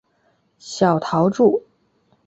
[0.57, 1.61] 小桃纻